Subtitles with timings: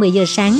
[0.00, 0.58] 10 giờ sáng.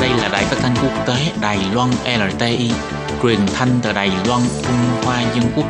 [0.00, 2.70] Đây là đài phát thanh quốc tế Đài Loan LTI,
[3.22, 5.66] truyền thanh từ Đài Loan, Trung Hoa Dân Quốc.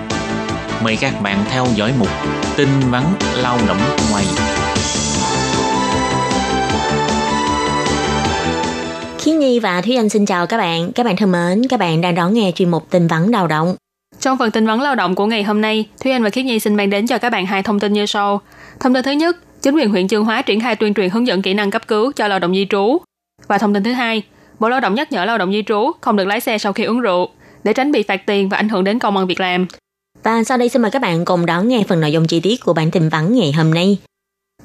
[0.82, 2.08] Mời các bạn theo dõi mục
[2.56, 3.04] tin vắn
[3.36, 3.80] lao động
[4.10, 4.24] ngoài.
[9.18, 10.92] Khí Nhi và Thúy Anh xin chào các bạn.
[10.92, 13.76] Các bạn thân mến, các bạn đang đón nghe chuyên mục tin vắn lao động.
[14.20, 16.60] Trong phần tin vấn lao động của ngày hôm nay, Thúy Anh và Khiết Nhi
[16.60, 18.40] xin mang đến cho các bạn hai thông tin như sau.
[18.80, 21.42] Thông tin thứ nhất, chính quyền huyện Chương Hóa triển khai tuyên truyền hướng dẫn
[21.42, 22.98] kỹ năng cấp cứu cho lao động di trú.
[23.46, 24.22] Và thông tin thứ hai,
[24.58, 26.84] Bộ Lao động nhắc nhở lao động di trú không được lái xe sau khi
[26.84, 27.28] uống rượu
[27.64, 29.66] để tránh bị phạt tiền và ảnh hưởng đến công ăn việc làm.
[30.22, 32.64] Và sau đây xin mời các bạn cùng đón nghe phần nội dung chi tiết
[32.64, 33.98] của bản tin vắn ngày hôm nay.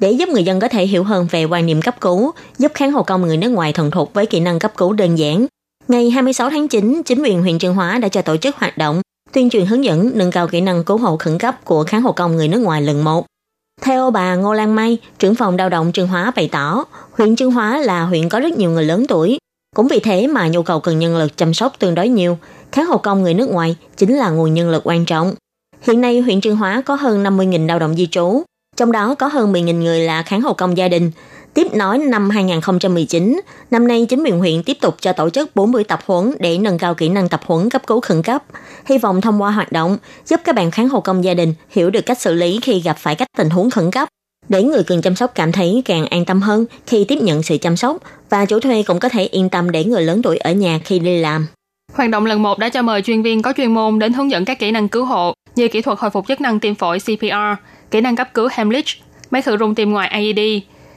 [0.00, 2.92] Để giúp người dân có thể hiểu hơn về quan niệm cấp cứu, giúp kháng
[2.92, 5.46] hộ công người nước ngoài thuần thục với kỹ năng cấp cứu đơn giản,
[5.88, 9.02] ngày 26 tháng 9, chính quyền huyện Trường Hóa đã cho tổ chức hoạt động
[9.34, 12.12] tuyên truyền hướng dẫn nâng cao kỹ năng cứu hộ khẩn cấp của kháng hộ
[12.12, 13.26] công người nước ngoài lần một.
[13.82, 17.50] Theo bà Ngô Lan Mai, trưởng phòng lao động Trương Hóa bày tỏ, huyện Trương
[17.50, 19.38] Hóa là huyện có rất nhiều người lớn tuổi.
[19.76, 22.38] Cũng vì thế mà nhu cầu cần nhân lực chăm sóc tương đối nhiều.
[22.72, 25.34] Kháng hộ công người nước ngoài chính là nguồn nhân lực quan trọng.
[25.82, 28.42] Hiện nay huyện Trương Hóa có hơn 50.000 lao động di trú,
[28.76, 31.10] trong đó có hơn 10.000 người là kháng hộ công gia đình.
[31.54, 35.72] Tiếp nói năm 2019, năm nay chính quyền huyện tiếp tục cho tổ chức 4
[35.72, 38.44] buổi tập huấn để nâng cao kỹ năng tập huấn cấp cứu khẩn cấp.
[38.86, 41.90] Hy vọng thông qua hoạt động giúp các bạn kháng hộ công gia đình hiểu
[41.90, 44.08] được cách xử lý khi gặp phải các tình huống khẩn cấp
[44.48, 47.56] để người cần chăm sóc cảm thấy càng an tâm hơn khi tiếp nhận sự
[47.56, 47.96] chăm sóc
[48.30, 50.98] và chủ thuê cũng có thể yên tâm để người lớn tuổi ở nhà khi
[50.98, 51.46] đi làm.
[51.92, 54.44] Hoạt động lần 1 đã cho mời chuyên viên có chuyên môn đến hướng dẫn
[54.44, 57.64] các kỹ năng cứu hộ như kỹ thuật hồi phục chức năng tim phổi CPR,
[57.90, 58.86] kỹ năng cấp cứu Hemlich,
[59.30, 60.38] máy khử rung tim ngoài AED,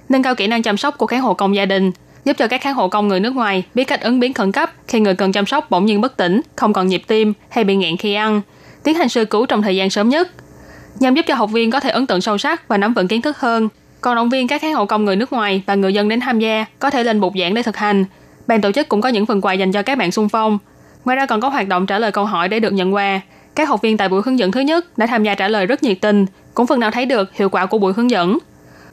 [0.09, 1.91] nâng cao kỹ năng chăm sóc của kháng hộ công gia đình,
[2.25, 4.71] giúp cho các kháng hộ công người nước ngoài biết cách ứng biến khẩn cấp
[4.87, 7.75] khi người cần chăm sóc bỗng nhiên bất tỉnh, không còn nhịp tim hay bị
[7.75, 8.41] nghẹn khi ăn,
[8.83, 10.31] tiến hành sơ cứu trong thời gian sớm nhất,
[10.99, 13.21] nhằm giúp cho học viên có thể ấn tượng sâu sắc và nắm vững kiến
[13.21, 13.69] thức hơn.
[14.01, 16.39] Còn động viên các kháng hộ công người nước ngoài và người dân đến tham
[16.39, 18.05] gia có thể lên bục giảng để thực hành.
[18.47, 20.57] Ban tổ chức cũng có những phần quà dành cho các bạn xung phong.
[21.05, 23.21] Ngoài ra còn có hoạt động trả lời câu hỏi để được nhận quà.
[23.57, 25.83] Các học viên tại buổi hướng dẫn thứ nhất đã tham gia trả lời rất
[25.83, 28.37] nhiệt tình, cũng phần nào thấy được hiệu quả của buổi hướng dẫn.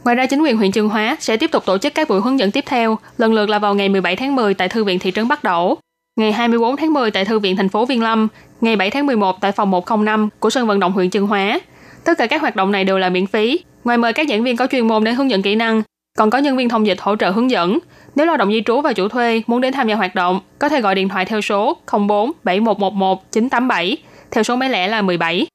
[0.04, 2.38] Ngoài ra, chính quyền huyện Trường Hóa sẽ tiếp tục tổ chức các buổi hướng
[2.38, 5.10] dẫn tiếp theo, lần lượt là vào ngày 17 tháng 10 tại Thư viện thị
[5.10, 5.78] trấn Bắc Đẩu,
[6.16, 8.28] ngày 24 tháng 10 tại Thư viện thành phố Viên Lâm,
[8.60, 11.60] ngày 7 tháng 11 tại phòng 105 của sân vận động huyện Trường Hóa.
[12.04, 13.58] Tất cả các hoạt động này đều là miễn phí.
[13.84, 15.82] Ngoài mời các giảng viên có chuyên môn đến hướng dẫn kỹ năng,
[16.18, 17.78] còn có nhân viên thông dịch hỗ trợ hướng dẫn.
[18.14, 20.68] Nếu lao động di trú và chủ thuê muốn đến tham gia hoạt động, có
[20.68, 23.96] thể gọi điện thoại theo số 04 7111 987,
[24.34, 25.46] theo số máy lẻ là 17.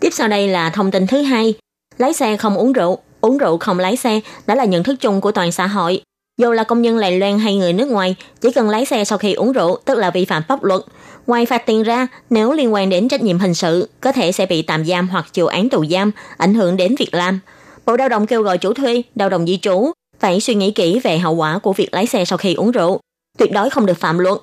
[0.00, 1.54] Tiếp sau đây là thông tin thứ hai.
[1.98, 5.20] Lái xe không uống rượu, uống rượu không lái xe đã là nhận thức chung
[5.20, 6.02] của toàn xã hội.
[6.40, 9.18] Dù là công nhân Lài Loan hay người nước ngoài, chỉ cần lái xe sau
[9.18, 10.80] khi uống rượu tức là vi phạm pháp luật.
[11.26, 14.46] Ngoài phạt tiền ra, nếu liên quan đến trách nhiệm hình sự, có thể sẽ
[14.46, 17.40] bị tạm giam hoặc chịu án tù giam, ảnh hưởng đến việc làm.
[17.86, 21.00] Bộ Lao động kêu gọi chủ thuê, lao động di trú phải suy nghĩ kỹ
[21.00, 23.00] về hậu quả của việc lái xe sau khi uống rượu.
[23.38, 24.38] Tuyệt đối không được phạm luật.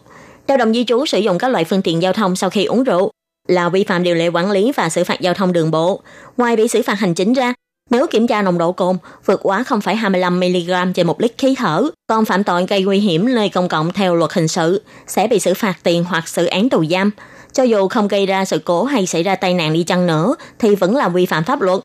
[0.48, 2.84] Lao động di trú sử dụng các loại phương tiện giao thông sau khi uống
[2.84, 3.12] rượu
[3.50, 6.02] là vi phạm điều lệ quản lý và xử phạt giao thông đường bộ.
[6.38, 7.54] Ngoài bị xử phạt hành chính ra,
[7.90, 12.26] nếu kiểm tra nồng độ cồn vượt quá 0,25mg trên một lít khí thở, còn
[12.26, 15.54] phạm tội gây nguy hiểm nơi công cộng theo luật hình sự, sẽ bị xử
[15.54, 17.12] phạt tiền hoặc xử án tù giam.
[17.54, 20.36] Cho dù không gây ra sự cố hay xảy ra tai nạn đi chăng nữa,
[20.60, 21.80] thì vẫn là vi phạm pháp luật.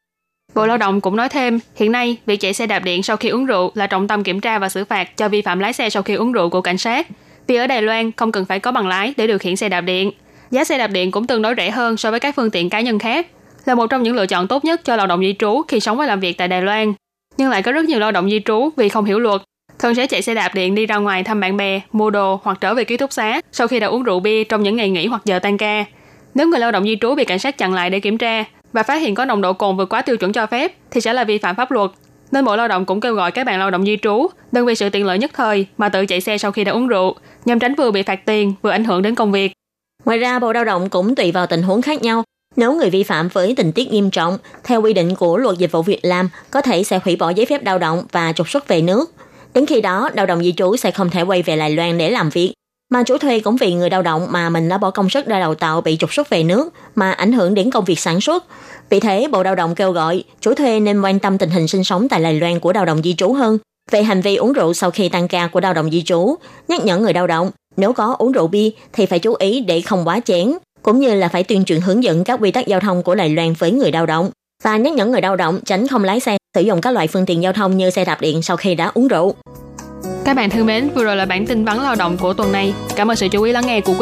[0.55, 3.29] Bộ Lao động cũng nói thêm, hiện nay việc chạy xe đạp điện sau khi
[3.29, 5.91] uống rượu là trọng tâm kiểm tra và xử phạt cho vi phạm lái xe
[5.91, 7.07] sau khi uống rượu của cảnh sát.
[7.47, 9.81] Vì ở Đài Loan không cần phải có bằng lái để điều khiển xe đạp
[9.81, 10.11] điện.
[10.55, 12.81] Giá xe đạp điện cũng tương đối rẻ hơn so với các phương tiện cá
[12.81, 13.27] nhân khác
[13.65, 15.99] là một trong những lựa chọn tốt nhất cho lao động di trú khi sống
[15.99, 16.93] và làm việc tại Đài Loan.
[17.37, 19.43] Nhưng lại có rất nhiều lao động di trú vì không hiểu luật,
[19.79, 22.59] thường sẽ chạy xe đạp điện đi ra ngoài thăm bạn bè, mua đồ hoặc
[22.61, 25.07] trở về ký túc xá sau khi đã uống rượu bia trong những ngày nghỉ
[25.07, 25.85] hoặc giờ tan ca.
[26.35, 28.83] Nếu người lao động di trú bị cảnh sát chặn lại để kiểm tra và
[28.83, 31.25] phát hiện có nồng độ cồn vượt quá tiêu chuẩn cho phép thì sẽ là
[31.25, 31.91] vi phạm pháp luật.
[32.33, 34.75] Nên Bộ Lao động cũng kêu gọi các bạn lao động di trú đừng vì
[34.75, 37.59] sự tiện lợi nhất thời mà tự chạy xe sau khi đã uống rượu, nhằm
[37.59, 39.53] tránh vừa bị phạt tiền vừa ảnh hưởng đến công việc.
[40.05, 42.25] Ngoài ra, Bộ Lao động cũng tùy vào tình huống khác nhau
[42.57, 45.73] nếu người vi phạm với tình tiết nghiêm trọng, theo quy định của luật dịch
[45.73, 48.69] vụ Việt Nam, có thể sẽ hủy bỏ giấy phép lao động và trục xuất
[48.69, 49.13] về nước.
[49.55, 52.11] Đến khi đó, lao động di trú sẽ không thể quay về Đài Loan để
[52.11, 52.53] làm việc.
[52.93, 55.41] Mà chủ thuê cũng vì người lao động mà mình đã bỏ công sức ra
[55.41, 58.45] đào tạo bị trục xuất về nước mà ảnh hưởng đến công việc sản xuất.
[58.91, 61.85] Vì thế, Bộ Lao động kêu gọi chủ thuê nên quan tâm tình hình sinh
[61.85, 63.59] sống tại Đài Loan của lao động di trú hơn
[63.91, 66.35] về hành vi uống rượu sau khi tăng ca của lao động di trú,
[66.69, 69.81] nhắc nhở người lao động nếu có uống rượu bia thì phải chú ý để
[69.81, 72.81] không quá chén, cũng như là phải tuyên truyền hướng dẫn các quy tắc giao
[72.81, 74.31] thông của Đài Loan với người lao động
[74.65, 77.27] và nhắc nhở người lao động tránh không lái xe sử dụng các loại phương
[77.27, 79.35] tiện giao thông như xe đạp điện sau khi đã uống rượu.
[80.25, 82.75] Các bạn thân mến, vừa rồi là bản tin vắn lao động của tuần này.
[82.97, 83.93] Cảm ơn sự chú ý lắng nghe của quý